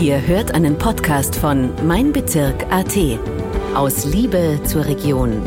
[0.00, 2.96] Ihr hört einen Podcast von Mein Bezirk AT.
[3.74, 5.42] Aus Liebe zur Region.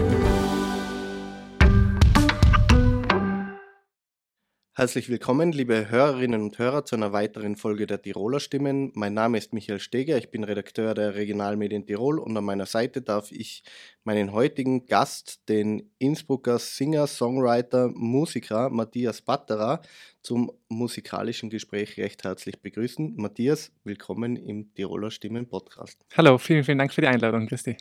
[4.75, 8.91] Herzlich willkommen, liebe Hörerinnen und Hörer, zu einer weiteren Folge der Tiroler Stimmen.
[8.95, 13.03] Mein Name ist Michael Steger, ich bin Redakteur der Regionalmedien Tirol und an meiner Seite
[13.03, 13.63] darf ich
[14.03, 19.83] meinen heutigen Gast, den Innsbrucker Singer, Songwriter, Musiker Matthias Batterer,
[20.23, 23.15] zum musikalischen Gespräch recht herzlich begrüßen.
[23.15, 26.03] Matthias, willkommen im Tiroler Stimmen Podcast.
[26.17, 27.77] Hallo, vielen, vielen Dank für die Einladung, Christi.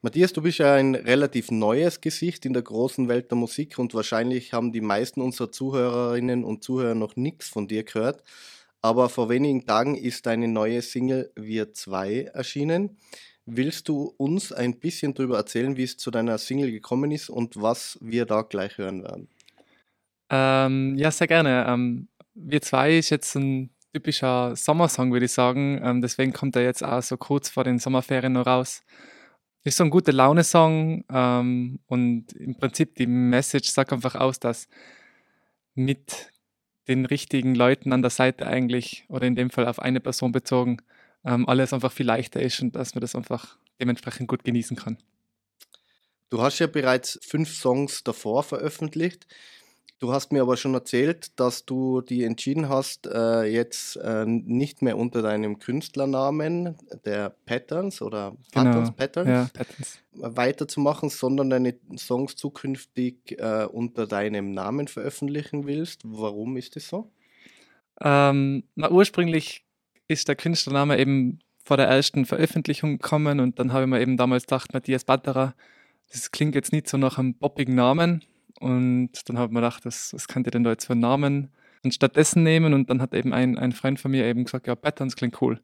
[0.00, 3.94] Matthias, du bist ja ein relativ neues Gesicht in der großen Welt der Musik und
[3.94, 8.22] wahrscheinlich haben die meisten unserer Zuhörerinnen und Zuhörer noch nichts von dir gehört.
[8.80, 12.96] Aber vor wenigen Tagen ist deine neue Single Wir 2 erschienen.
[13.44, 17.60] Willst du uns ein bisschen darüber erzählen, wie es zu deiner Single gekommen ist und
[17.60, 19.28] was wir da gleich hören werden?
[20.30, 21.66] Ähm, ja, sehr gerne.
[21.66, 25.80] Ähm, Wir 2 ist jetzt ein typischer Sommersong, würde ich sagen.
[25.82, 28.84] Ähm, deswegen kommt er jetzt auch so kurz vor den Sommerferien noch raus
[29.68, 34.68] ist so ein guter Laune-Song ähm, und im Prinzip die Message sagt einfach aus, dass
[35.74, 36.32] mit
[36.88, 40.78] den richtigen Leuten an der Seite eigentlich oder in dem Fall auf eine Person bezogen
[41.24, 44.98] ähm, alles einfach viel leichter ist und dass man das einfach dementsprechend gut genießen kann.
[46.30, 49.26] Du hast ja bereits fünf Songs davor veröffentlicht.
[50.00, 54.80] Du hast mir aber schon erzählt, dass du die entschieden hast, äh, jetzt äh, nicht
[54.80, 58.96] mehr unter deinem Künstlernamen der Patterns oder Patterns, genau.
[58.96, 66.02] Patterns, ja, Patterns, weiterzumachen, sondern deine Songs zukünftig äh, unter deinem Namen veröffentlichen willst.
[66.04, 67.10] Warum ist das so?
[68.00, 69.64] Ähm, na, ursprünglich
[70.06, 74.16] ist der Künstlername eben vor der ersten Veröffentlichung gekommen und dann habe ich mir eben
[74.16, 75.54] damals gedacht, Matthias Batterer,
[76.12, 78.22] das klingt jetzt nicht so nach einem poppigen Namen
[78.60, 81.52] und dann habe ich mir gedacht, was, was könnte denn da jetzt für einen Namen
[81.84, 82.74] und stattdessen nehmen?
[82.74, 85.60] Und dann hat eben ein, ein Freund von mir eben gesagt, ja, Patterns klingt cool.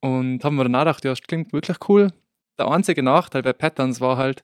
[0.00, 2.12] Und haben wir dann gedacht, ja, das klingt wirklich cool.
[2.58, 4.42] Der einzige Nachteil bei Patterns war halt,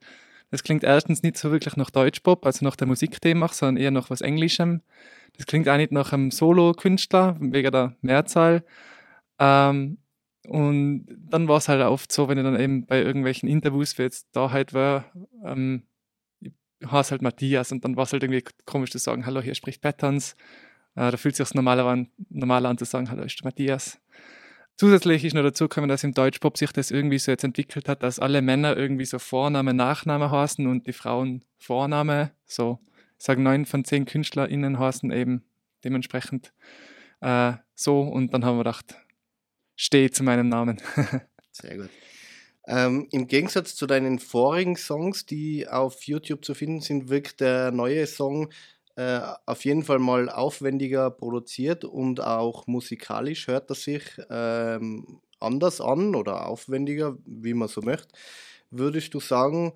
[0.50, 3.54] das klingt erstens nicht so wirklich nach Deutschpop, also nach der Musik, die ich mache,
[3.54, 4.82] sondern eher nach was Englischem.
[5.36, 8.64] Das klingt auch nicht nach einem Solo-Künstler, wegen der Mehrzahl.
[9.40, 9.98] Ähm,
[10.46, 14.02] und dann war es halt oft so, wenn ich dann eben bei irgendwelchen Interviews, wie
[14.02, 15.06] jetzt da halt war,
[15.44, 15.82] ähm,
[16.90, 19.80] heißt halt Matthias und dann war es halt irgendwie komisch zu sagen, hallo, hier spricht
[19.80, 20.34] Patterns.
[20.94, 23.98] Äh, da fühlt es sich normaler an, normaler an zu sagen, hallo, ist Matthias.
[24.76, 28.02] Zusätzlich ist noch dazu gekommen, dass im Deutschpop sich das irgendwie so jetzt entwickelt hat,
[28.02, 32.32] dass alle Männer irgendwie so Vorname, Nachname heißen und die Frauen Vorname.
[32.44, 32.80] So,
[33.18, 35.44] ich sage neun von zehn KünstlerInnen heißen eben
[35.84, 36.52] dementsprechend
[37.20, 38.96] äh, so und dann haben wir gedacht,
[39.76, 40.80] stehe zu meinem Namen.
[41.52, 41.90] Sehr gut.
[42.66, 47.72] Ähm, Im Gegensatz zu deinen vorigen Songs, die auf YouTube zu finden sind, wirkt der
[47.72, 48.50] neue Song
[48.96, 55.80] äh, auf jeden Fall mal aufwendiger produziert und auch musikalisch hört er sich ähm, anders
[55.80, 58.08] an oder aufwendiger, wie man so möchte.
[58.70, 59.72] Würdest du sagen,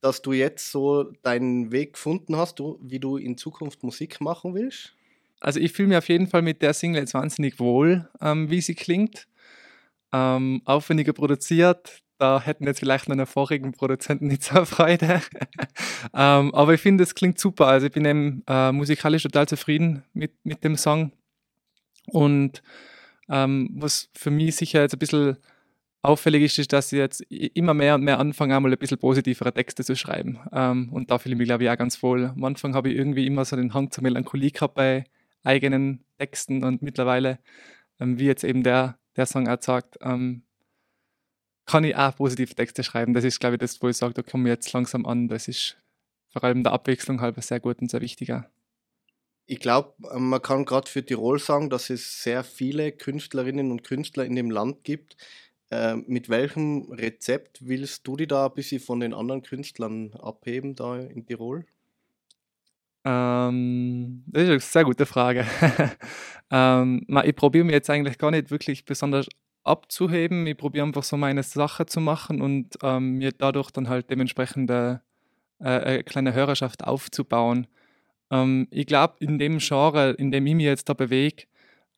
[0.00, 4.94] dass du jetzt so deinen Weg gefunden hast, wie du in Zukunft Musik machen willst?
[5.40, 8.60] Also ich fühle mich auf jeden Fall mit der Single jetzt wahnsinnig wohl, ähm, wie
[8.60, 9.26] sie klingt.
[10.12, 15.22] Ähm, aufwendiger produziert, da hätten jetzt vielleicht meine vorigen Produzenten nicht so Freude.
[16.14, 17.66] ähm, aber ich finde, es klingt super.
[17.66, 21.12] Also ich bin eben äh, musikalisch total zufrieden mit, mit dem Song.
[22.06, 22.62] Und
[23.28, 25.36] ähm, was für mich sicher jetzt ein bisschen
[26.02, 29.52] auffällig ist, ist, dass ich jetzt immer mehr und mehr anfange, einmal ein bisschen positivere
[29.52, 30.38] Texte zu schreiben.
[30.52, 32.26] Ähm, und da fühle ich mich, glaube ich, auch ganz wohl.
[32.26, 35.04] Am Anfang habe ich irgendwie immer so den Hang zur Melancholie gehabt bei
[35.42, 37.38] eigenen Texten und mittlerweile,
[37.98, 40.42] ähm, wie jetzt eben der, der Song auch sagt, ähm,
[41.70, 43.14] kann ich auch positive Texte schreiben.
[43.14, 45.28] Das ist, glaube ich, das, wo ich sage, da kommen wir jetzt langsam an.
[45.28, 45.76] Das ist
[46.28, 48.50] vor allem der Abwechslung halber sehr gut und sehr wichtiger.
[49.46, 54.24] Ich glaube, man kann gerade für Tirol sagen, dass es sehr viele Künstlerinnen und Künstler
[54.24, 55.16] in dem Land gibt.
[55.70, 60.74] Äh, mit welchem Rezept willst du die da ein bisschen von den anderen Künstlern abheben
[60.74, 61.66] da in Tirol?
[63.04, 65.46] Ähm, das ist eine sehr gute Frage.
[66.50, 69.28] ähm, ich probiere mir jetzt eigentlich gar nicht wirklich besonders
[69.64, 70.46] abzuheben.
[70.46, 74.70] Ich probiere einfach so meine Sache zu machen und ähm, mir dadurch dann halt dementsprechend
[74.70, 75.02] eine,
[75.60, 77.66] äh, eine kleine Hörerschaft aufzubauen.
[78.30, 81.44] Ähm, ich glaube, in dem Genre, in dem ich mich jetzt da bewege,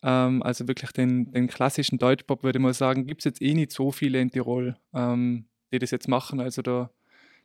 [0.02, 3.54] ähm, also wirklich den, den klassischen Deutschpop, würde ich mal sagen, gibt es jetzt eh
[3.54, 6.40] nicht so viele in Tirol, ähm, die das jetzt machen.
[6.40, 6.90] Also da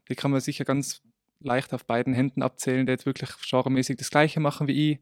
[0.09, 1.01] die kann man sicher ganz
[1.39, 4.99] leicht auf beiden Händen abzählen, die jetzt wirklich genremäßig das Gleiche machen wie ich.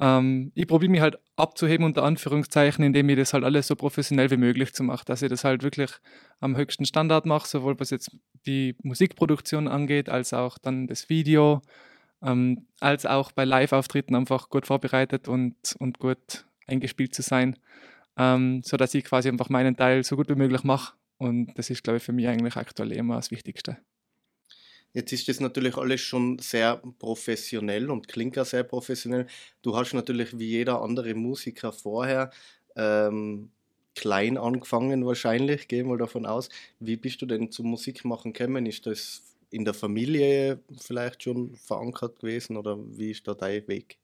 [0.00, 4.30] Ähm, ich probiere mich halt abzuheben, unter Anführungszeichen, indem ich das halt alles so professionell
[4.30, 5.90] wie möglich zu machen, dass ich das halt wirklich
[6.40, 8.10] am höchsten Standard mache, sowohl was jetzt
[8.46, 11.62] die Musikproduktion angeht, als auch dann das Video,
[12.22, 17.56] ähm, als auch bei Live-Auftritten einfach gut vorbereitet und, und gut eingespielt zu sein.
[18.16, 20.94] ähm, sodass ich quasi einfach meinen Teil so gut wie möglich mache.
[21.18, 23.78] Und das ist, glaube ich, für mich eigentlich aktuell immer das Wichtigste.
[24.92, 29.26] Jetzt ist das natürlich alles schon sehr professionell und klingt auch sehr professionell.
[29.62, 32.30] Du hast natürlich wie jeder andere Musiker vorher
[32.76, 33.50] ähm,
[33.94, 36.48] klein angefangen wahrscheinlich, gehe mal davon aus.
[36.80, 38.66] Wie bist du denn zum Musikmachen gekommen?
[38.66, 43.98] Ist das in der Familie vielleicht schon verankert gewesen oder wie ist da dein Weg?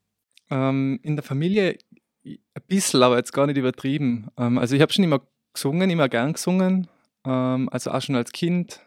[0.50, 1.78] Ähm, in der Familie
[2.24, 4.28] ein bisschen, aber jetzt gar nicht übertrieben.
[4.36, 5.22] Ähm, also ich habe schon immer
[5.52, 6.88] gesungen, immer gern gesungen,
[7.24, 8.80] ähm, also auch schon als Kind.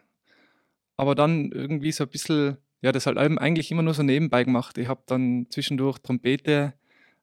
[1.00, 4.76] Aber dann irgendwie so ein bisschen, ja, das halt eigentlich immer nur so nebenbei gemacht.
[4.76, 6.74] Ich habe dann zwischendurch Trompete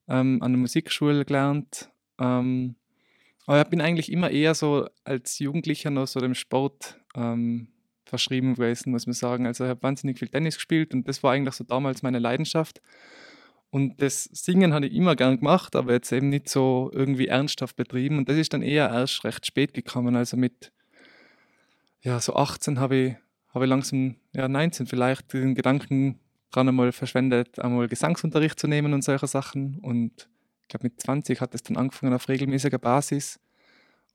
[0.08, 1.92] ähm, an der Musikschule gelernt.
[2.20, 2.74] Ähm,
[3.46, 7.68] aber ich bin eigentlich immer eher so als Jugendlicher noch so dem Sport ähm,
[8.04, 9.46] verschrieben gewesen, muss man sagen.
[9.46, 12.82] Also ich habe wahnsinnig viel Tennis gespielt und das war eigentlich so damals meine Leidenschaft.
[13.70, 17.76] Und das Singen habe ich immer gern gemacht, aber jetzt eben nicht so irgendwie ernsthaft
[17.76, 18.18] betrieben.
[18.18, 20.16] Und das ist dann eher erst recht spät gekommen.
[20.16, 20.72] Also mit
[22.02, 23.16] ja, so 18 habe ich,
[23.58, 26.20] habe ich langsam, ja 19 vielleicht, den Gedanken
[26.52, 29.80] dran einmal verschwendet, einmal Gesangsunterricht zu nehmen und solche Sachen.
[29.80, 30.30] Und
[30.62, 33.40] ich glaube mit 20 hat es dann angefangen auf regelmäßiger Basis.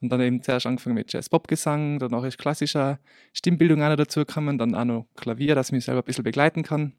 [0.00, 2.98] Und dann eben zuerst angefangen mit Jazz-Pop-Gesang, danach ist klassischer
[3.32, 6.24] Stimmbildung auch noch dazu gekommen, dann auch noch Klavier, dass ich mich selber ein bisschen
[6.24, 6.92] begleiten kann.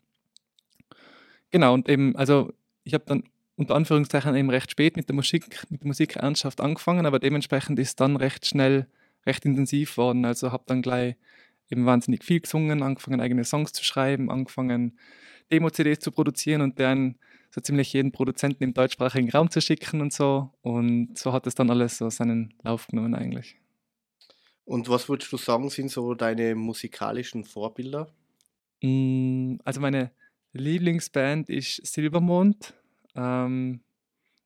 [1.52, 2.54] Genau, und eben, also
[2.84, 3.24] ich habe dann
[3.56, 7.78] unter Anführungszeichen eben recht spät mit der Musik, mit der Musik ernsthaft angefangen, aber dementsprechend
[7.80, 8.88] ist dann recht schnell,
[9.26, 10.26] recht intensiv worden.
[10.26, 11.16] Also habe dann gleich
[11.74, 14.98] eben wahnsinnig viel gesungen, angefangen eigene Songs zu schreiben, angefangen
[15.52, 17.16] Demo-CDs zu produzieren und dann
[17.52, 20.50] so ziemlich jeden Produzenten im deutschsprachigen Raum zu schicken und so.
[20.62, 23.58] Und so hat es dann alles so seinen Lauf genommen eigentlich.
[24.66, 28.08] Und was würdest du sagen, sind so deine musikalischen Vorbilder?
[28.82, 30.12] Mm, also meine
[30.54, 32.74] Lieblingsband ist Silbermond.
[33.16, 33.82] Ähm,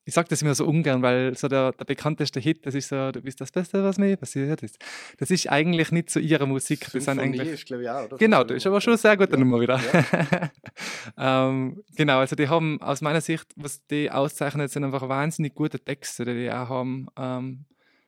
[0.07, 3.12] ich sage das immer so ungern, weil so der, der, bekannteste Hit, das ist so,
[3.12, 4.80] du bist das Beste, was mir passiert ist.
[5.18, 6.88] Das ist eigentlich nicht so ihre Musik.
[6.94, 8.15] Das sind eigentlich, ist, glaube ich, auch, oder?
[8.15, 9.38] Genau, das ist aber schon eine sehr gute ja.
[9.38, 9.77] Nummer wieder.
[11.18, 11.50] Ja.
[11.50, 15.77] ähm, genau, also die haben aus meiner Sicht, was die auszeichnet, sind einfach wahnsinnig gute
[15.77, 17.07] Texte, die die auch haben.
[17.18, 17.65] Ähm,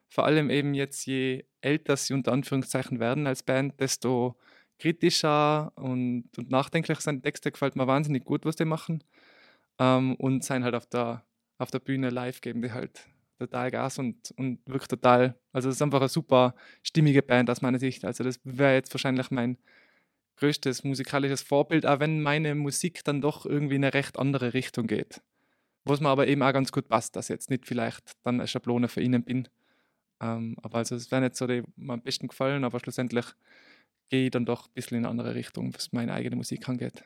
[0.08, 4.38] vor allem eben jetzt, je älter sie unter Anführungszeichen werden als Band, desto
[4.78, 7.52] kritischer und, und nachdenklicher sind Texte.
[7.52, 9.04] Gefällt mir wahnsinnig gut, was die machen.
[9.78, 11.24] Ähm, und sein halt auf der
[11.60, 13.06] auf der Bühne live geben die halt
[13.38, 17.62] total Gas und, und wirklich total, also es ist einfach eine super stimmige Band aus
[17.62, 18.04] meiner Sicht.
[18.04, 19.58] Also das wäre jetzt wahrscheinlich mein
[20.36, 24.86] größtes musikalisches Vorbild, auch wenn meine Musik dann doch irgendwie in eine recht andere Richtung
[24.86, 25.22] geht.
[25.84, 28.46] Was mir aber eben auch ganz gut passt, dass ich jetzt nicht vielleicht dann eine
[28.46, 29.48] Schablone für ihnen bin.
[30.20, 33.26] Ähm, aber also es wäre nicht so, die mir am besten gefallen, aber schlussendlich
[34.10, 37.04] gehe ich dann doch ein bisschen in eine andere Richtung, was meine eigene Musik angeht.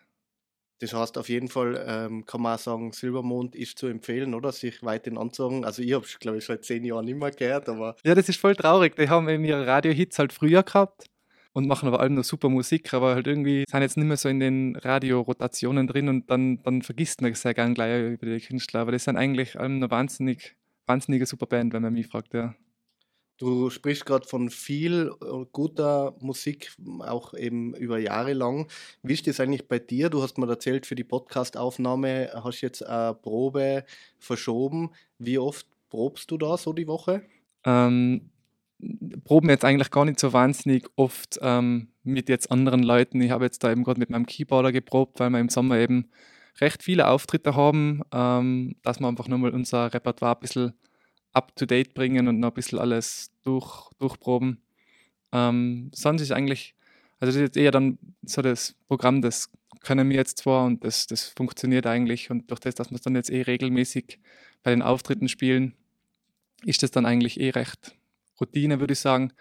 [0.84, 4.52] Das heißt, auf jeden Fall ähm, kann man auch sagen, Silbermond ist zu empfehlen, oder?
[4.52, 5.64] Sich weiterhin anzusagen.
[5.64, 7.96] Also, ich habe es, glaube ich, seit zehn Jahren nicht mehr gehört, aber.
[8.04, 8.96] Ja, das ist voll traurig.
[8.96, 11.06] Die haben eben ihre Radio-Hits halt früher gehabt
[11.54, 14.28] und machen aber allem noch super Musik, aber halt irgendwie sind jetzt nicht mehr so
[14.28, 18.80] in den Radiorotationen drin und dann, dann vergisst man sehr gern gleich über die Künstler.
[18.80, 22.54] Aber das sind eigentlich allem eine wahnsinnig, wahnsinnige Superband, wenn man mich fragt, ja.
[23.36, 28.68] Du sprichst gerade von viel äh, guter Musik, auch eben über Jahre lang.
[29.02, 30.08] Wie ist das eigentlich bei dir?
[30.08, 33.84] Du hast mir erzählt, für die Podcastaufnahme hast du jetzt eine Probe
[34.18, 34.90] verschoben.
[35.18, 37.22] Wie oft probst du da so die Woche?
[37.64, 38.30] Ähm,
[39.24, 43.20] proben jetzt eigentlich gar nicht so wahnsinnig oft ähm, mit jetzt anderen Leuten.
[43.20, 46.08] Ich habe jetzt da eben gerade mit meinem Keyboarder geprobt, weil wir im Sommer eben
[46.60, 50.72] recht viele Auftritte haben, ähm, dass wir einfach nochmal unser Repertoire ein bisschen
[51.34, 54.62] up-to-date bringen und noch ein bisschen alles durch, durchproben.
[55.32, 56.74] Ähm, sonst ist eigentlich,
[57.20, 59.50] also das ist eher dann so das Programm, das
[59.80, 63.02] können wir jetzt zwar und das, das funktioniert eigentlich und durch das, dass wir es
[63.02, 64.18] dann jetzt eh regelmäßig
[64.62, 65.74] bei den Auftritten spielen,
[66.64, 67.94] ist das dann eigentlich eh recht
[68.40, 69.32] Routine, würde ich sagen.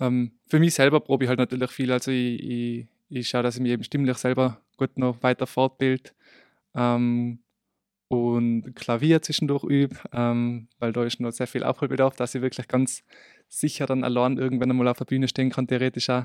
[0.00, 3.56] Ähm, für mich selber probe ich halt natürlich viel, also ich, ich, ich schaue, dass
[3.56, 6.14] ich mich eben stimmlich selber gut noch weiter fortbild.
[6.74, 7.38] Ähm,
[8.14, 12.68] und Klavier zwischendurch übe, ähm, weil da ist noch sehr viel Aufholbedarf, dass ich wirklich
[12.68, 13.04] ganz
[13.48, 16.24] sicher dann allein irgendwann einmal auf der Bühne stehen kann, theoretisch auch.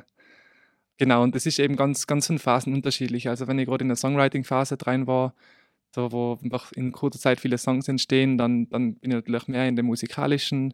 [0.98, 3.30] Genau, und das ist eben ganz, ganz in Phasen unterschiedlich.
[3.30, 5.34] Also wenn ich gerade in der Songwriting-Phase drin war,
[5.94, 9.68] da wo einfach in kurzer Zeit viele Songs entstehen, dann, dann bin ich natürlich mehr
[9.68, 10.74] in dem musikalischen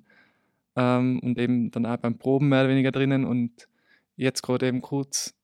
[0.76, 3.24] ähm, und eben dann auch beim Proben mehr oder weniger drinnen.
[3.24, 3.68] Und
[4.16, 5.36] jetzt gerade eben kurz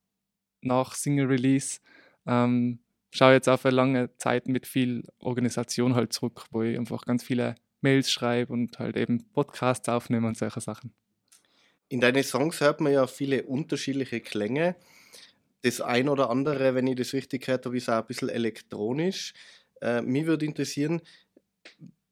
[0.62, 1.80] nach Single-Release
[2.26, 2.80] ähm,
[3.12, 7.24] schaue jetzt auf eine lange Zeit mit viel Organisation halt zurück, wo ich einfach ganz
[7.24, 10.94] viele Mails schreibe und halt eben Podcasts aufnehme und solche Sachen.
[11.90, 14.76] In deinen Songs hört man ja viele unterschiedliche Klänge.
[15.62, 19.34] Das ein oder andere, wenn ich das richtig gehört habe, ist auch ein bisschen elektronisch.
[19.82, 21.02] Äh, mich würde interessieren,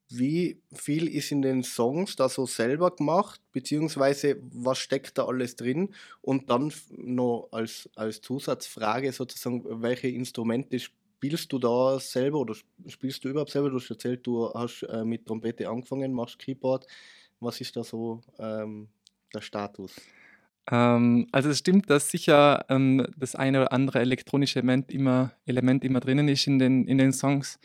[0.09, 5.55] wie viel ist in den Songs da so selber gemacht, beziehungsweise was steckt da alles
[5.55, 5.93] drin?
[6.21, 12.55] Und dann noch als, als Zusatzfrage sozusagen, welche Instrumente spielst du da selber oder
[12.87, 13.69] spielst du überhaupt selber?
[13.69, 16.87] Du hast erzählt, du hast äh, mit Trompete angefangen, machst Keyboard.
[17.39, 18.87] Was ist da so ähm,
[19.33, 19.95] der Status?
[20.71, 25.83] Ähm, also es stimmt, dass sicher ähm, das eine oder andere elektronische Element immer, Element
[25.83, 27.59] immer drinnen ist in den, in den Songs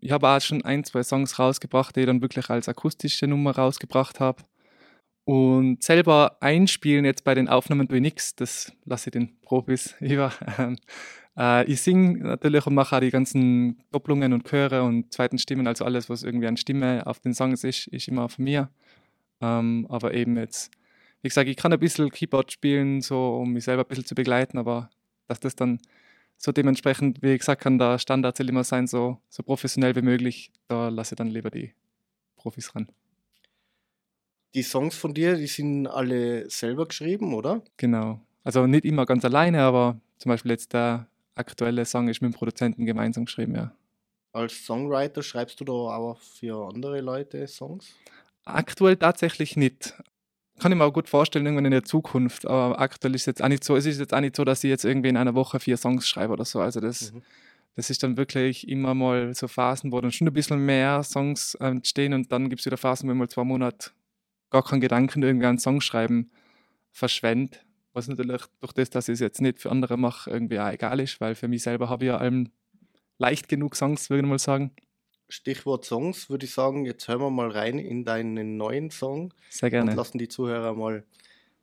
[0.00, 3.52] ich habe auch schon ein, zwei Songs rausgebracht, die ich dann wirklich als akustische Nummer
[3.52, 4.42] rausgebracht habe.
[5.24, 9.94] Und selber einspielen jetzt bei den Aufnahmen tue ich nichts, das lasse ich den Profis
[10.00, 10.32] über.
[10.58, 10.76] Ähm,
[11.36, 15.66] äh, ich singe natürlich und mache auch die ganzen Doppelungen und Chöre und zweiten Stimmen,
[15.66, 18.68] also alles, was irgendwie an Stimme auf den Songs ist, ist immer von mir.
[19.40, 20.72] Ähm, aber eben jetzt,
[21.22, 24.14] wie gesagt, ich kann ein bisschen Keyboard spielen, so um mich selber ein bisschen zu
[24.14, 24.90] begleiten, aber
[25.28, 25.78] dass das dann
[26.44, 30.50] so dementsprechend, wie gesagt, kann der Standard immer sein, so, so professionell wie möglich.
[30.66, 31.72] Da lasse ich dann lieber die
[32.36, 32.88] Profis ran.
[34.54, 37.62] Die Songs von dir, die sind alle selber geschrieben, oder?
[37.76, 38.20] Genau.
[38.42, 41.06] Also nicht immer ganz alleine, aber zum Beispiel jetzt der
[41.36, 43.72] aktuelle Song ist mit dem Produzenten gemeinsam geschrieben, ja.
[44.32, 47.94] Als Songwriter schreibst du da auch für andere Leute Songs?
[48.44, 49.94] Aktuell tatsächlich nicht
[50.62, 52.46] kann ich mir auch gut vorstellen, irgendwann in der Zukunft.
[52.46, 54.62] Aber aktuell ist es jetzt auch nicht so, es ist jetzt auch nicht so, dass
[54.64, 56.60] ich jetzt irgendwie in einer Woche vier Songs schreibe oder so.
[56.60, 57.22] Also das, mhm.
[57.74, 61.54] das ist dann wirklich immer mal so Phasen, wo dann schon ein bisschen mehr Songs
[61.56, 63.90] entstehen und dann gibt es wieder Phasen, wo ich mal zwei Monate
[64.50, 66.30] gar keinen Gedanken irgendwie an Song schreiben
[66.92, 67.58] verschwende.
[67.92, 71.00] Was natürlich durch das, dass ich es jetzt nicht für andere mache, irgendwie auch egal
[71.00, 72.50] ist, weil für mich selber habe ich ja allem
[73.18, 74.70] leicht genug Songs, würde ich mal sagen.
[75.32, 79.32] Stichwort Songs, würde ich sagen, jetzt hören wir mal rein in deinen neuen Song.
[79.48, 79.90] Sehr gerne.
[79.90, 81.04] Und lassen die Zuhörer mal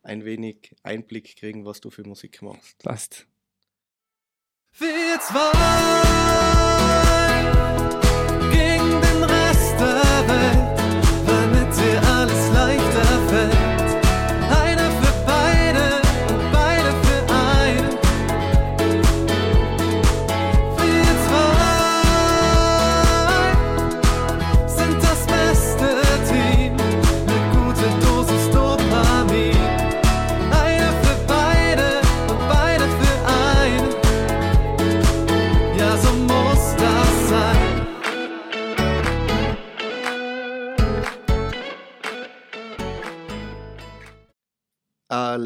[0.01, 2.79] ein wenig Einblick kriegen, was du für Musik machst.
[2.83, 3.27] Passt.
[4.79, 6.68] Wir zwei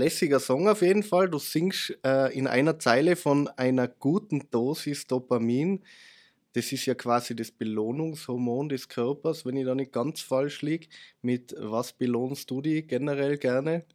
[0.03, 1.29] lässiger Song auf jeden Fall.
[1.29, 5.83] Du singst äh, in einer Zeile von einer guten Dosis Dopamin.
[6.53, 10.87] Das ist ja quasi das Belohnungshormon des Körpers, wenn ich da nicht ganz falsch liege.
[11.21, 13.85] Mit was belohnst du die generell gerne?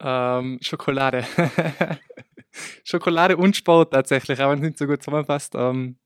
[0.00, 1.24] Ähm, Schokolade.
[2.84, 5.54] Schokolade und Sport tatsächlich, aber nicht so gut zusammenpasst.
[5.56, 5.96] Ähm,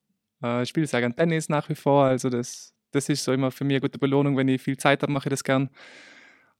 [0.43, 3.51] äh, ich spiele sehr gerne Tennis nach wie vor, also das, das ist so immer
[3.51, 4.37] für mich eine gute Belohnung.
[4.37, 5.71] Wenn ich viel Zeit habe, mache ich das gern.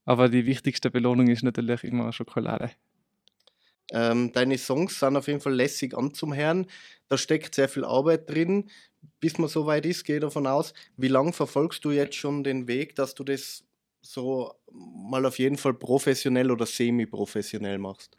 [0.09, 2.71] Aber die wichtigste Belohnung ist natürlich immer Schokolade.
[3.93, 6.67] Ähm, deine Songs sind auf jeden Fall lässig anzuhören.
[7.09, 8.71] Da steckt sehr viel Arbeit drin.
[9.21, 10.73] Bis man so weit ist, gehe ich davon aus.
[10.97, 13.65] Wie lange verfolgst du jetzt schon den Weg, dass du das
[14.01, 18.17] so mal auf jeden Fall professionell oder semi-professionell machst?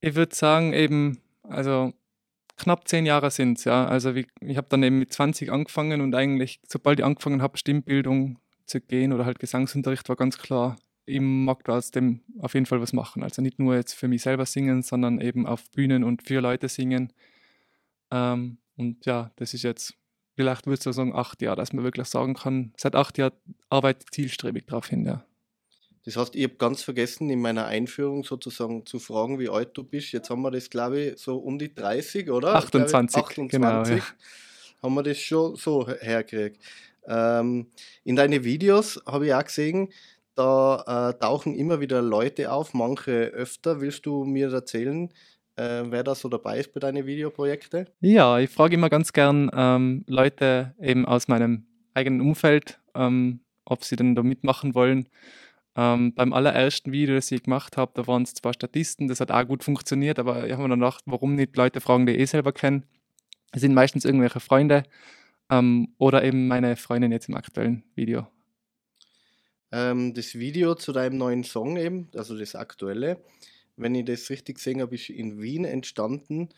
[0.00, 1.92] Ich würde sagen, eben, also
[2.58, 3.86] knapp zehn Jahre sind es, ja.
[3.86, 7.58] Also ich, ich habe dann eben mit 20 angefangen und eigentlich, sobald ich angefangen habe,
[7.58, 12.54] Stimmbildung zu gehen oder halt Gesangsunterricht war ganz klar, ich mag da aus dem auf
[12.54, 13.22] jeden Fall was machen.
[13.22, 16.68] Also nicht nur jetzt für mich selber singen, sondern eben auf Bühnen und für Leute
[16.68, 17.12] singen.
[18.10, 19.94] Ähm, und ja, das ist jetzt,
[20.34, 23.34] vielleicht würde ich sagen, acht Jahre, dass man wirklich sagen kann, seit acht Jahren
[23.68, 25.24] arbeite ich zielstrebig darauf hin, ja.
[26.04, 29.84] Das heißt, ich habe ganz vergessen, in meiner Einführung sozusagen zu fragen, wie alt du
[29.84, 30.12] bist.
[30.12, 32.54] Jetzt haben wir das, glaube ich, so um die 30, oder?
[32.56, 33.84] 28, ich, 28 genau.
[33.84, 34.04] Ja.
[34.82, 36.62] Haben wir das schon so hergekriegt.
[37.06, 37.66] Ähm,
[38.04, 39.88] in deine Videos habe ich auch gesehen,
[40.34, 43.80] da äh, tauchen immer wieder Leute auf, manche öfter.
[43.80, 45.10] Willst du mir erzählen,
[45.56, 47.88] äh, wer da so dabei ist bei deinen Videoprojekten?
[48.00, 53.84] Ja, ich frage immer ganz gern ähm, Leute eben aus meinem eigenen Umfeld, ähm, ob
[53.84, 55.08] sie denn da mitmachen wollen.
[55.76, 59.30] Ähm, beim allerersten Video, das ich gemacht habe, da waren es zwei Statisten, das hat
[59.30, 62.20] auch gut funktioniert, aber ich habe mir dann gedacht, warum nicht Leute fragen, die ich
[62.20, 62.84] eh selber kennen.
[63.52, 64.84] Es sind meistens irgendwelche Freunde
[65.50, 68.26] ähm, oder eben meine Freundin jetzt im aktuellen Video.
[69.72, 73.22] Ähm, das Video zu deinem neuen Song eben, also das aktuelle,
[73.76, 76.50] wenn ich das richtig gesehen habe, ist in Wien entstanden.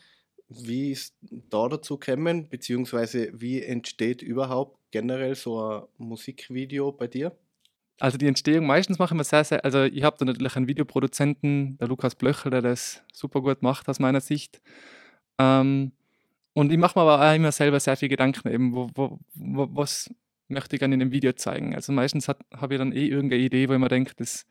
[0.48, 7.36] Wie ist da dazu gekommen, beziehungsweise wie entsteht überhaupt generell so ein Musikvideo bei dir?
[7.98, 11.78] Also die Entstehung meistens machen wir sehr, sehr, also ich habe da natürlich einen Videoproduzenten,
[11.78, 14.60] der Lukas Blöchel, der das super gut macht aus meiner Sicht.
[15.38, 15.92] Ähm,
[16.56, 19.68] und ich mache mir aber auch immer selber sehr viel Gedanken, eben, wo, wo, wo,
[19.72, 20.10] was,
[20.48, 21.74] möchte ich gerne in dem Video zeigen.
[21.74, 24.46] Also meistens habe ich dann eh irgendeine Idee, wo ich mir denke, das,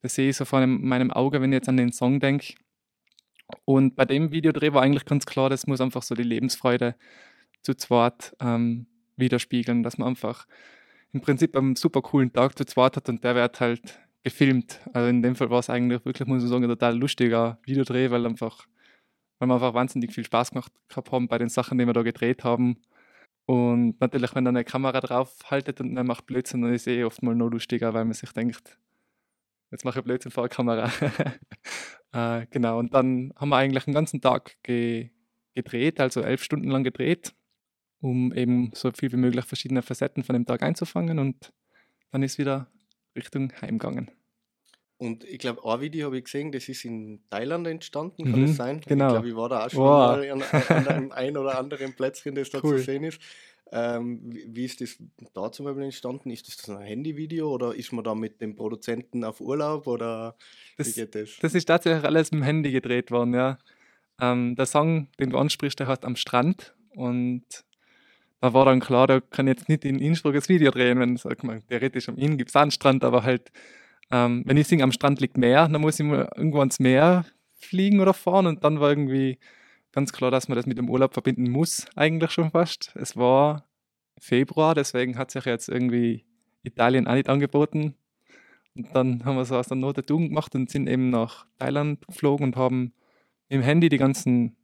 [0.00, 2.54] das sehe ich so vor einem, meinem Auge, wenn ich jetzt an den Song denke.
[3.64, 6.94] Und bei dem Videodreh war eigentlich ganz klar, das muss einfach so die Lebensfreude
[7.62, 8.86] zu zweit ähm,
[9.16, 10.46] widerspiegeln, dass man einfach
[11.12, 14.78] im Prinzip einen super coolen Tag zu zweit hat und der wird halt gefilmt.
[14.92, 18.12] Also in dem Fall war es eigentlich wirklich, muss ich sagen, ein total lustiger Videodreh,
[18.12, 18.68] weil einfach,
[19.38, 22.44] weil wir einfach wahnsinnig viel Spaß gemacht haben bei den Sachen, die wir da gedreht
[22.44, 22.78] haben.
[23.46, 26.88] Und natürlich, wenn dann eine Kamera drauf haltet und man macht Blödsinn, dann ist es
[26.88, 28.78] eh oft mal noch lustiger, weil man sich denkt,
[29.70, 30.90] jetzt mache ich Blödsinn vor der Kamera.
[32.12, 35.10] äh, genau, und dann haben wir eigentlich einen ganzen Tag ge
[35.54, 37.34] gedreht, also elf Stunden lang gedreht,
[38.00, 41.52] um eben so viel wie möglich verschiedene Facetten von dem Tag einzufangen und
[42.12, 42.70] dann ist wieder
[43.16, 44.08] Richtung Heim gegangen.
[44.98, 48.46] Und ich glaube, ein Video habe ich gesehen, das ist in Thailand entstanden, kann Mhm,
[48.46, 48.80] das sein?
[48.86, 49.04] genau.
[49.04, 50.18] Ich glaube, ich war da auch schon Wow.
[50.18, 52.76] mal an, an einem ein oder anderen Plätzchen, das da Cool.
[52.78, 53.20] zu sehen ist.
[53.70, 54.98] Ähm, wie, wie ist das
[55.34, 56.30] da zum Beispiel entstanden?
[56.30, 60.36] Ist das ein Handyvideo oder ist man da mit dem Produzenten auf Urlaub oder
[60.82, 61.30] wie Das, geht das?
[61.40, 63.58] das ist tatsächlich alles mit dem Handy gedreht worden, ja.
[64.20, 67.44] Ähm, der Song, den du ansprichst, der heißt Am Strand und
[68.40, 71.16] da war dann klar, da kann ich jetzt nicht in Innsbruck das Video drehen, wenn
[71.16, 73.50] sag mal, theoretisch am Inn gibt es einen Strand, aber halt,
[74.10, 77.24] ähm, wenn ich singe, am Strand liegt Meer, dann muss ich mal irgendwo ans Meer
[77.54, 79.38] fliegen oder fahren und dann war irgendwie
[79.92, 82.92] ganz klar, dass man das mit dem Urlaub verbinden muss, eigentlich schon fast.
[82.94, 83.68] Es war
[84.18, 86.24] Februar, deswegen hat sich jetzt irgendwie
[86.62, 87.94] Italien auch nicht angeboten.
[88.74, 91.46] Und dann haben wir so aus der Not eine Tugend gemacht und sind eben nach
[91.58, 92.92] Thailand geflogen und haben
[93.48, 94.56] im Handy die ganzen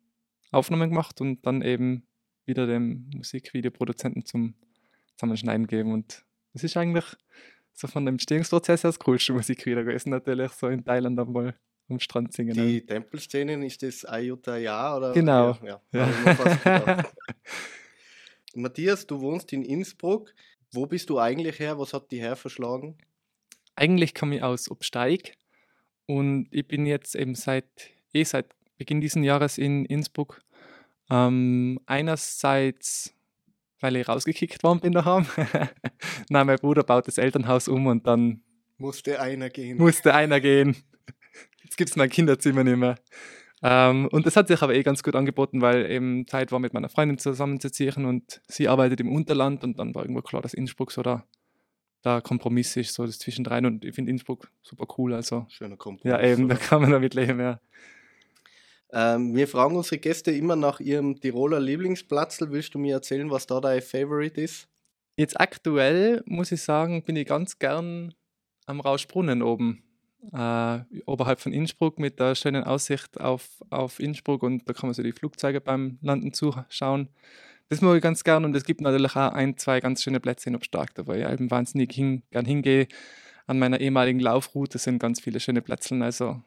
[0.53, 2.07] Aufnahmen gemacht und dann eben
[2.47, 4.55] wieder dem Musikvideoproduzenten zum
[5.17, 5.93] Zusammenschneiden gegeben.
[5.93, 7.17] Und das ist eigentlich
[7.75, 11.55] so von dem Entstehungsprozess her das coolste Musikvideo gewesen, natürlich, so in Thailand einmal
[11.89, 12.57] am Strand singen.
[12.57, 12.67] ne?
[12.67, 15.13] Die Tempelszenen, ist das Ayutthaya oder?
[15.13, 15.59] Genau.
[15.63, 16.09] Ja, ja.
[16.65, 17.05] Ja.
[18.55, 20.33] Matthias, du wohnst in Innsbruck.
[20.73, 21.79] Wo bist du eigentlich her?
[21.79, 22.97] Was hat die her verschlagen?
[23.77, 25.37] eigentlich komme ich aus Obsteig
[26.07, 27.65] und ich bin jetzt eben seit,
[28.13, 30.41] eh seit Beginn dieses Jahres in Innsbruck.
[31.11, 33.15] Ähm, einerseits,
[33.85, 35.27] weil ich rausgekickt worden bin daheim.
[36.31, 38.41] Nein, mein Bruder baut das Elternhaus um und dann
[38.79, 39.77] Musste einer gehen.
[39.77, 40.75] musste einer gehen.
[41.63, 42.95] Jetzt gibt es mein Kinderzimmer nicht mehr.
[43.63, 46.73] Ähm, und das hat sich aber eh ganz gut angeboten, weil eben Zeit war, mit
[46.73, 50.91] meiner Freundin zusammenzuziehen und sie arbeitet im Unterland und dann war irgendwo klar, dass Innsbruck
[50.91, 51.27] so der,
[52.07, 56.11] der Kompromiss ist, so das Zwischendrein und ich finde Innsbruck super cool, also Schöner Kompromiss.
[56.11, 57.61] ja eben, da kann man damit leben, ja.
[58.95, 62.53] Ähm, wir fragen unsere Gäste immer nach ihrem Tiroler Lieblingsplatzl.
[62.53, 64.69] Willst du mir erzählen, was da dein Favorite ist?
[65.17, 68.15] Jetzt aktuell, muss ich sagen, bin ich ganz gern
[68.67, 69.83] am Rauschbrunnen oben,
[70.33, 74.95] äh, oberhalb von Innsbruck mit der schönen Aussicht auf, auf Innsbruck und da kann man
[74.95, 77.09] sich die Flugzeuge beim Landen zuschauen.
[77.69, 80.51] Das mag ich ganz gern und es gibt natürlich auch ein, zwei ganz schöne Plätze
[80.51, 82.87] in Obstark, da wo ich eben wahnsinnig hin, gern hingehe.
[83.47, 86.43] An meiner ehemaligen Laufroute sind ganz viele schöne Plätze, also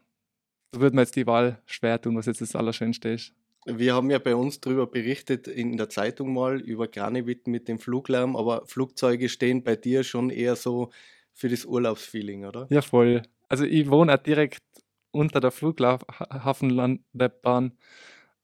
[0.72, 3.34] da würde mir jetzt die Wahl schwer tun, was jetzt das Allerschönste ist.
[3.66, 7.80] Wir haben ja bei uns darüber berichtet in der Zeitung mal über Granevit mit dem
[7.80, 10.92] Fluglärm, aber Flugzeuge stehen bei dir schon eher so
[11.34, 12.68] für das Urlaubsfeeling, oder?
[12.70, 13.24] Ja, voll.
[13.50, 14.60] Also ich wohne auch direkt
[15.12, 17.74] unter der Flughafenlandebahn,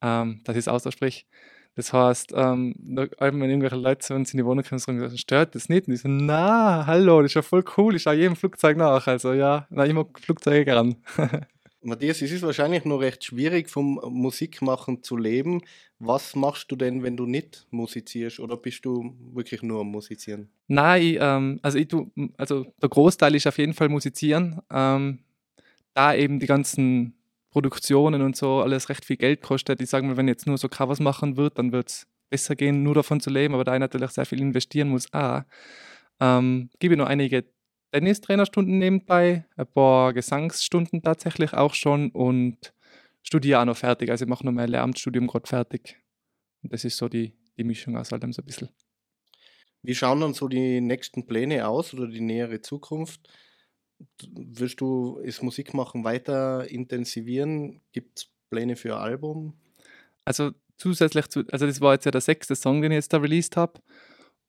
[0.02, 1.26] ähm, ich es aussprich.
[1.76, 5.56] Das heißt, ähm, wenn irgendwelche Leute zu uns in die Wohnung kommen und sagen, stört
[5.56, 5.88] das nicht?
[5.88, 9.08] Und ich so, na, hallo, das ist ja voll cool, ich schaue jedem Flugzeug nach.
[9.08, 10.98] Also ja, na, ich mag Flugzeuge gern.
[11.84, 15.62] Matthias, es ist wahrscheinlich noch recht schwierig, vom Musikmachen zu leben.
[16.00, 18.40] Was machst du denn, wenn du nicht musizierst?
[18.40, 20.50] Oder bist du wirklich nur am Musizieren?
[20.68, 24.62] Nein, ich, ähm, also ich tu, also der Großteil ist auf jeden Fall musizieren.
[24.72, 25.20] Ähm,
[25.94, 27.16] da eben die ganzen
[27.52, 29.82] Produktionen und so alles recht viel Geld kostet.
[29.82, 32.56] Ich sage mal, wenn ich jetzt nur so Covers machen wird, dann wird es besser
[32.56, 35.46] gehen, nur davon zu leben, aber da ich natürlich sehr viel investieren muss, ah,
[36.20, 37.46] ähm, gebe ich noch einige
[37.94, 42.74] Tennistrainerstunden nebenbei, ein paar Gesangsstunden tatsächlich auch schon und
[43.22, 44.10] studiere auch noch fertig.
[44.10, 46.02] Also ich mache noch mein Lehramtsstudium gerade fertig.
[46.64, 48.70] Und das ist so die, die Mischung aus allem so ein bisschen.
[49.82, 53.30] Wie schauen dann so die nächsten Pläne aus oder die nähere Zukunft?
[54.32, 57.82] Wirst du das Musikmachen weiter intensivieren?
[57.92, 59.54] Gibt es Pläne für ein Album?
[60.26, 63.18] also zusätzlich zu, also das war jetzt ja der sechste Song, den ich jetzt da
[63.18, 63.82] released habe.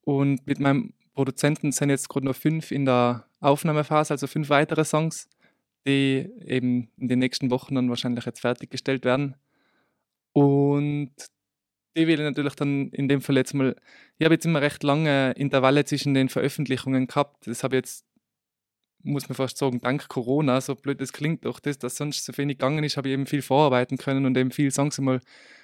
[0.03, 4.85] Und mit meinem Produzenten sind jetzt gerade noch fünf in der Aufnahmephase, also fünf weitere
[4.85, 5.29] Songs,
[5.87, 9.37] die eben in den nächsten Wochen dann wahrscheinlich jetzt fertiggestellt werden.
[10.33, 11.13] Und
[11.97, 13.77] die will ich natürlich dann in dem Fall jetzt mal,
[14.19, 17.47] ich habe jetzt immer recht lange Intervalle zwischen den Veröffentlichungen gehabt.
[17.47, 18.05] Das habe ich jetzt,
[19.03, 22.37] muss man fast sagen, dank Corona, so blöd das klingt, durch das, dass sonst so
[22.37, 25.21] wenig gegangen ist, habe ich eben viel vorarbeiten können und eben viele Songs einmal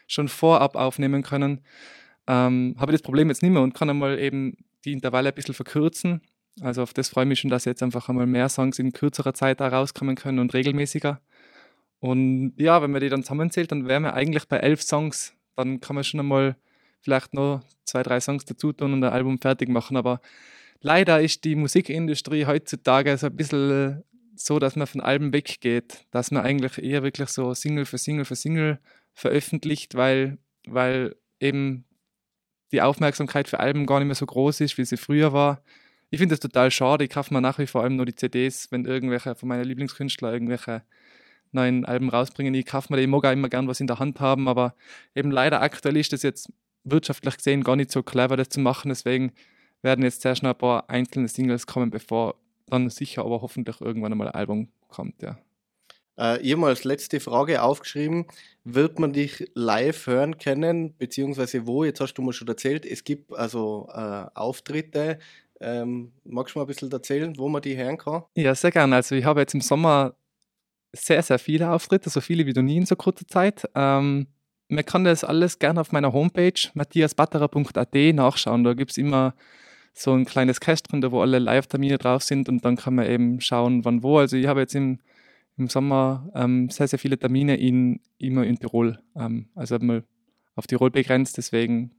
[0.07, 1.65] schon vorab aufnehmen können.
[2.29, 5.35] Ähm, habe ich das Problem jetzt nicht mehr und kann einmal eben die Intervalle ein
[5.35, 6.21] bisschen verkürzen.
[6.61, 9.35] Also auf das freue ich mich schon, dass jetzt einfach einmal mehr Songs in kürzerer
[9.35, 11.21] Zeit da rauskommen können und regelmäßiger.
[12.01, 15.35] Und ja, wenn man die dann zusammenzählt, dann wären wir eigentlich bei elf Songs.
[15.57, 16.57] Dann kann man schon einmal
[17.01, 19.97] vielleicht noch zwei, drei Songs dazu tun und ein Album fertig machen.
[19.97, 20.21] Aber
[20.81, 24.03] leider ist die Musikindustrie heutzutage so ein bisschen
[24.35, 28.25] so, dass man von Alben weggeht, dass man eigentlich eher wirklich so Single für Single
[28.25, 28.79] für Single
[29.13, 31.85] veröffentlicht, weil, weil eben
[32.73, 35.63] die Aufmerksamkeit für Alben gar nicht mehr so groß ist, wie sie früher war.
[36.11, 37.05] Ich finde das total schade.
[37.05, 40.33] Ich kaufe mir nach wie vor allem nur die CDs, wenn irgendwelche von meinen Lieblingskünstler
[40.33, 40.83] irgendwelche
[41.53, 42.55] neuen Alben rausbringen.
[42.55, 44.75] Ich kaufe mir die, ich mag auch immer gern was in der Hand haben, aber
[45.15, 46.53] eben leider aktuell ist das jetzt
[46.85, 48.89] wirtschaftlich gesehen gar nicht so clever, das zu machen.
[48.89, 49.33] Deswegen
[49.83, 54.13] werden jetzt sehr schnell ein paar einzelne Singles kommen, bevor dann sicher aber hoffentlich irgendwann
[54.13, 55.39] einmal ein Album kommt, ja.
[56.17, 58.27] Äh, mal letzte Frage aufgeschrieben,
[58.65, 61.83] wird man dich live hören können, beziehungsweise wo?
[61.83, 65.19] Jetzt hast du mir schon erzählt, es gibt also äh, Auftritte.
[65.61, 68.23] Ähm, magst du mal ein bisschen erzählen, wo man die hören kann?
[68.35, 68.97] Ja, sehr gerne.
[68.97, 70.15] Also ich habe jetzt im Sommer
[70.93, 73.69] sehr, sehr viele Auftritte, so viele wie du nie in so kurzer Zeit.
[73.75, 74.27] Ähm,
[74.69, 78.65] man kann das alles gerne auf meiner Homepage matthiasbatterer.at nachschauen.
[78.65, 79.35] Da gibt es immer
[79.93, 83.41] so ein kleines Kästchen, da wo alle Live-Termine drauf sind und dann kann man eben
[83.41, 84.19] schauen, wann wo.
[84.19, 85.01] Also ich habe jetzt im,
[85.59, 88.99] im Sommer ähm, sehr, sehr viele Termine in, immer in Tirol.
[89.17, 90.05] Ähm, also mal
[90.55, 91.91] auf Tirol begrenzt, deswegen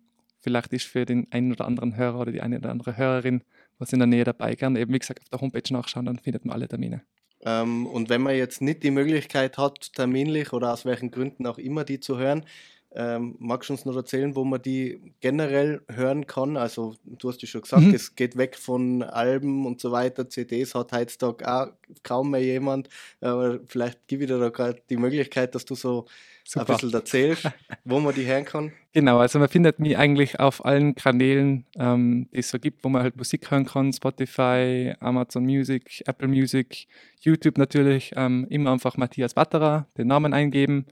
[0.42, 3.44] vielleicht ist für den einen oder anderen Hörer oder die eine oder andere Hörerin
[3.82, 4.56] was in der Nähe dabei.
[4.56, 7.02] Gerne eben, wie gesagt, auf der Homepage nachschauen, dann findet man alle Termine.
[7.44, 11.58] Ähm, und wenn man jetzt nicht die Möglichkeit hat, terminlich oder aus welchen Gründen auch
[11.58, 12.46] immer die zu hören,
[12.94, 16.58] ähm, magst du uns noch erzählen, wo man die generell hören kann?
[16.58, 17.94] Also, du hast ja schon gesagt, mhm.
[17.94, 20.28] es geht weg von Alben und so weiter.
[20.28, 21.68] CDs hat heutzutage auch
[22.04, 22.90] kaum mehr jemand.
[23.22, 26.06] Aber vielleicht gebe ich dir da gerade die Möglichkeit, dass du so
[26.44, 26.68] Super.
[26.68, 27.50] ein bisschen erzählst,
[27.86, 28.72] wo man die hören kann.
[28.94, 32.90] Genau, also man findet mich eigentlich auf allen Kanälen, ähm, die es so gibt, wo
[32.90, 36.88] man halt Musik hören kann: Spotify, Amazon Music, Apple Music,
[37.22, 38.12] YouTube natürlich.
[38.18, 40.88] Ähm, immer einfach Matthias Batterer, den Namen eingeben.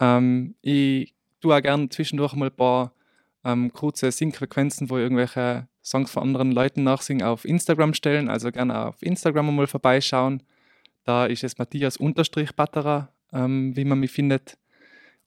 [0.00, 2.92] Ähm, ich tue auch gerne zwischendurch mal ein paar
[3.44, 8.28] ähm, kurze Singfrequenzen, wo irgendwelche Songs von anderen Leuten nachsingen, auf Instagram stellen.
[8.28, 10.42] Also gerne auf Instagram mal vorbeischauen.
[11.04, 14.58] Da ist es Matthias-Batterer, ähm, wie man mich findet.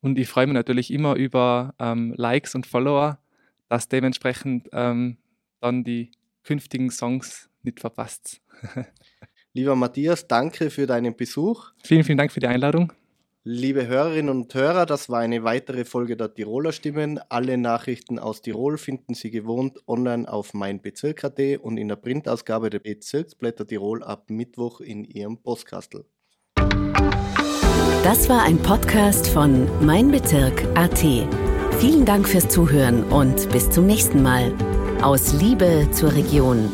[0.02, 3.20] Und ich freue mich natürlich immer über ähm, Likes und Follower,
[3.70, 5.18] dass dementsprechend ähm,
[5.60, 6.12] dann die
[6.44, 8.42] künftigen Songs nicht verpasst.
[9.54, 11.72] Lieber Matthias, danke für deinen Besuch.
[11.84, 12.94] Vielen, vielen Dank für die Einladung.
[13.44, 17.20] Liebe Hörerinnen und Hörer, das war eine weitere Folge der Tiroler Stimmen.
[17.30, 22.78] Alle Nachrichten aus Tirol finden Sie gewohnt online auf meinbezirk.at und in der Printausgabe der
[22.78, 26.06] Bezirksblätter Tirol ab Mittwoch in Ihrem Postkastel.
[28.04, 31.00] Das war ein Podcast von meinbezirk.at.
[31.80, 34.54] Vielen Dank fürs Zuhören und bis zum nächsten Mal.
[35.02, 36.72] Aus Liebe zur Region.